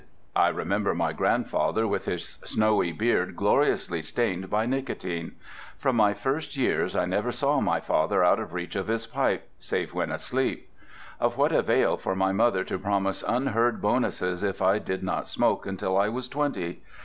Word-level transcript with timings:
I 0.35 0.47
remember 0.47 0.95
my 0.95 1.13
grandfather 1.13 1.87
with 1.87 2.05
his 2.05 2.39
snowy 2.43 2.91
beard 2.91 3.35
gloriously 3.35 4.01
stained 4.01 4.49
by 4.49 4.65
nicotine; 4.65 5.33
from 5.77 5.95
my 5.95 6.15
first 6.15 6.57
years 6.57 6.95
I 6.95 7.05
never 7.05 7.31
saw 7.31 7.61
my 7.61 7.79
father 7.79 8.23
out 8.23 8.39
of 8.39 8.51
reach 8.51 8.75
of 8.75 8.87
his 8.87 9.05
pipe, 9.05 9.47
save 9.59 9.93
when 9.93 10.11
asleep. 10.11 10.71
Of 11.19 11.37
what 11.37 11.51
avail 11.51 11.97
for 11.97 12.15
my 12.15 12.31
mother 12.31 12.63
to 12.63 12.79
promise 12.79 13.23
unheard 13.27 13.79
bonuses 13.79 14.41
if 14.41 14.59
I 14.59 14.79
did 14.79 15.03
not 15.03 15.27
smoke 15.27 15.67
until 15.67 15.95
I 15.95 16.09
was 16.09 16.27
twenty? 16.27 16.81